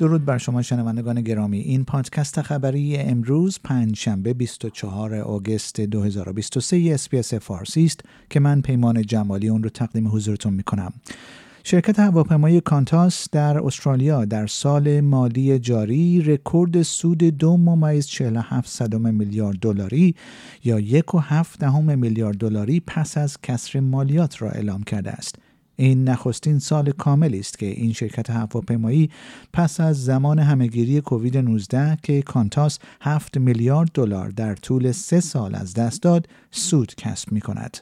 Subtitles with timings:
[0.00, 7.34] درود بر شما شنوندگان گرامی این پادکست خبری امروز پنج شنبه 24 آگوست 2023 SBS
[7.34, 8.00] فارسی است
[8.30, 10.92] که من پیمان جمالی اون رو تقدیم حضورتون می کنم.
[11.64, 19.58] شرکت هواپیمای کانتاس در استرالیا در سال مالی جاری رکورد سود دو ممیز 47 میلیارد
[19.58, 20.14] دلاری
[20.64, 25.36] یا یک و هفت دهم میلیارد دلاری پس از کسر مالیات را اعلام کرده است.
[25.80, 29.10] این نخستین سال کاملی است که این شرکت هواپیمایی
[29.52, 35.54] پس از زمان همهگیری کووید 19 که کانتاس 7 میلیارد دلار در طول سه سال
[35.54, 37.78] از دست داد سود کسب می کند.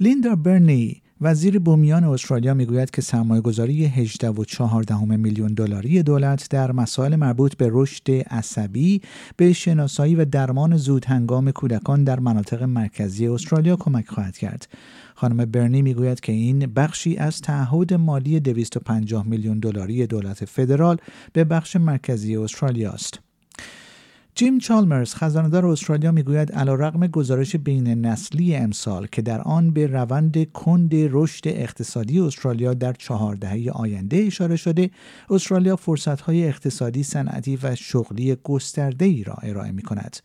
[0.00, 7.16] لیندا برنی وزیر بومیان استرالیا می‌گوید که سرمایه گذاری 18 میلیون دلاری دولت در مسائل
[7.16, 9.00] مربوط به رشد عصبی
[9.36, 14.68] به شناسایی و درمان زود هنگام کودکان در مناطق مرکزی استرالیا کمک خواهد کرد.
[15.14, 20.96] خانم برنی می‌گوید که این بخشی از تعهد مالی 250 میلیون دلاری دولت فدرال
[21.32, 23.31] به بخش مرکزی استرالیا است.
[24.34, 30.52] جیم چالمرز خزاندار استرالیا می‌گوید علیرغم گزارش بین نسلی امسال که در آن به روند
[30.52, 34.90] کند رشد اقتصادی استرالیا در چهار دهه آینده اشاره شده
[35.30, 40.16] استرالیا فرصتهای اقتصادی صنعتی و شغلی گسترده ای را ارائه می کند.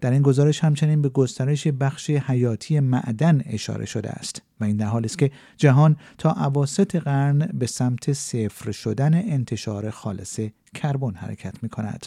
[0.00, 4.86] در این گزارش همچنین به گسترش بخش حیاتی معدن اشاره شده است و این در
[4.86, 10.40] حالی است که جهان تا عواسط قرن به سمت صفر شدن انتشار خالص
[10.74, 12.06] کربن حرکت می کند.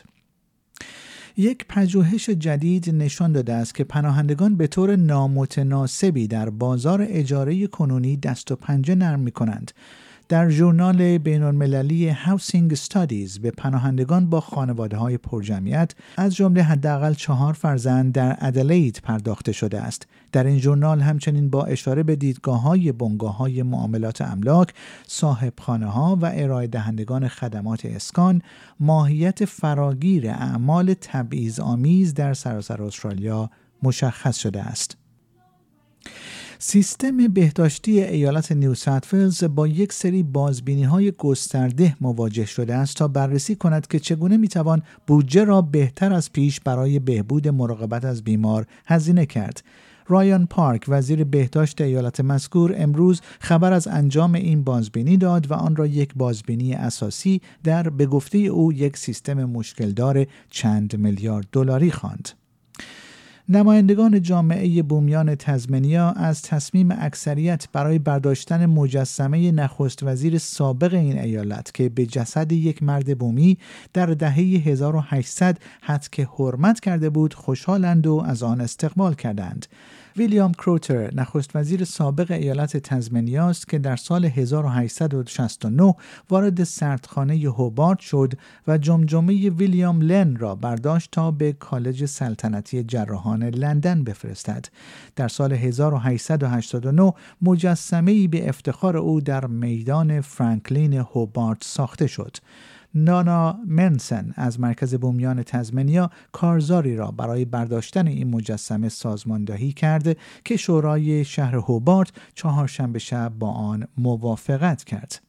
[1.40, 8.18] یک پژوهش جدید نشان داده است که پناهندگان به طور نامتناسبی در بازار اجاره کنونی
[8.18, 9.72] دست و پنجه نرم می کنند
[10.30, 17.14] در ژورنال بین المللی هاوسینگ استادیز به پناهندگان با خانواده های پرجمعیت از جمله حداقل
[17.14, 20.08] چهار فرزند در ادلید پرداخته شده است.
[20.32, 24.74] در این ژورنال همچنین با اشاره به دیدگاه های بنگاه های معاملات املاک،
[25.08, 28.42] صاحب خانه ها و ارائه دهندگان خدمات اسکان،
[28.80, 33.50] ماهیت فراگیر اعمال تبعیض آمیز در سراسر استرالیا
[33.84, 34.98] مشخص شده است.
[36.62, 43.08] سیستم بهداشتی ایالت نیو ساوت با یک سری بازبینی های گسترده مواجه شده است تا
[43.08, 48.66] بررسی کند که چگونه می‌توان بودجه را بهتر از پیش برای بهبود مراقبت از بیمار
[48.86, 49.64] هزینه کرد.
[50.08, 55.76] رایان پارک وزیر بهداشت ایالت مذکور امروز خبر از انجام این بازبینی داد و آن
[55.76, 62.39] را یک بازبینی اساسی در به گفته او یک سیستم مشکلدار چند میلیارد دلاری خواند.
[63.52, 71.74] نمایندگان جامعه بومیان تزمنیا از تصمیم اکثریت برای برداشتن مجسمه نخست وزیر سابق این ایالت
[71.74, 73.58] که به جسد یک مرد بومی
[73.94, 79.66] در دهه 1800 حد که حرمت کرده بود خوشحالند و از آن استقبال کردند.
[80.18, 85.96] ویلیام کروتر نخست وزیر سابق ایالت تزمنیا است که در سال 1869
[86.30, 88.34] وارد سردخانه هوبارت شد
[88.68, 94.66] و جمجمه ویلیام لن را برداشت تا به کالج سلطنتی جراحان لندن بفرستد.
[95.16, 102.38] در سال 1889 مجسمه به افتخار او در میدان فرانکلین هوبارت ساخته شد.
[102.96, 110.58] نانا منسن از مرکز بومیان تزمنیا کارزاری را برای برداشتن این مجسمه سازماندهی کرده که
[110.58, 115.22] شورای شهر هوبارت چهارشنبه شب با آن موافقت کرد.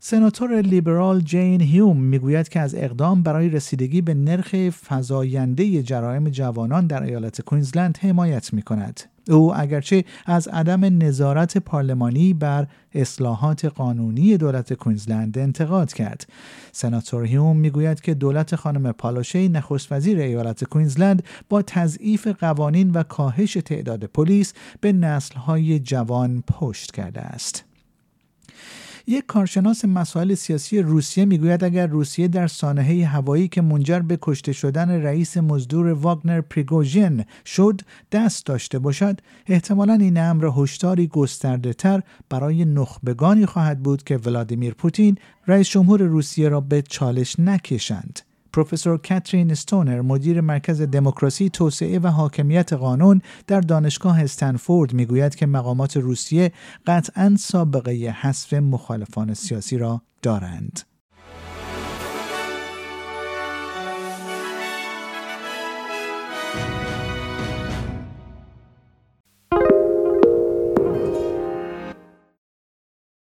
[0.00, 4.54] سناتور لیبرال جین هیوم می‌گوید که از اقدام برای رسیدگی به نرخ
[4.88, 9.00] فزاینده جرایم جوانان در ایالت کوینزلند حمایت می کند.
[9.28, 16.26] او اگرچه از عدم نظارت پارلمانی بر اصلاحات قانونی دولت کوینزلند انتقاد کرد.
[16.72, 23.02] سناتور هیوم می‌گوید که دولت خانم پالوشی نخست وزیر ایالت کوینزلند با تضعیف قوانین و
[23.02, 27.73] کاهش تعداد پلیس به نسلهای جوان پشت کرده است.
[29.06, 34.52] یک کارشناس مسائل سیاسی روسیه می‌گوید اگر روسیه در سانحه هوایی که منجر به کشته
[34.52, 37.80] شدن رئیس مزدور واگنر پریگوژین شد
[38.12, 39.20] دست داشته باشد.
[39.46, 46.02] احتمالا این امر هشداری گسترده تر برای نخبگانی خواهد بود که ولادیمیر پوتین رئیس جمهور
[46.02, 48.20] روسیه را به چالش نکشند.
[48.54, 55.46] پروفسور کاترین استونر مدیر مرکز دموکراسی توسعه و حاکمیت قانون در دانشگاه استنفورد می‌گوید که
[55.46, 56.52] مقامات روسیه
[56.86, 60.93] قطعا سابقه حذف مخالفان سیاسی را دارند.